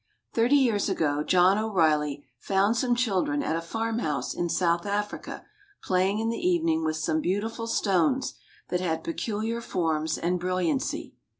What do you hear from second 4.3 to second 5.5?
in South Africa